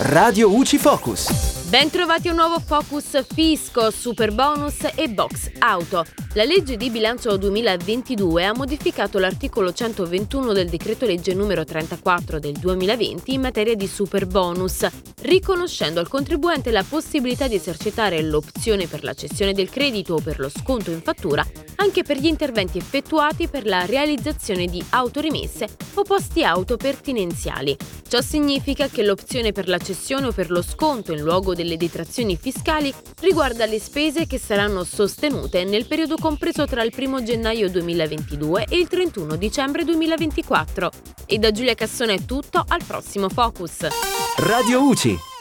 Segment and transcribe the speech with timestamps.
[0.00, 1.66] Radio UCI Focus.
[1.68, 6.04] Ben trovati a un nuovo Focus Fisco, Super Bonus e Box Auto.
[6.34, 12.52] La legge di bilancio 2022 ha modificato l'articolo 121 del decreto legge numero 34 del
[12.52, 14.86] 2020 in materia di super bonus,
[15.22, 20.38] riconoscendo al contribuente la possibilità di esercitare l'opzione per la cessione del credito o per
[20.38, 21.44] lo sconto in fattura
[21.80, 27.76] anche per gli interventi effettuati per la realizzazione di autorimesse o posti auto pertinenziali.
[28.08, 32.36] Ciò significa che l'opzione per la cessione o per lo sconto in luogo delle detrazioni
[32.36, 38.66] fiscali riguarda le spese che saranno sostenute nel periodo compreso tra il 1 gennaio 2022
[38.68, 40.90] e il 31 dicembre 2024.
[41.26, 43.86] E da Giulia Cassone è tutto, al prossimo Focus.
[44.38, 45.37] Radio UCI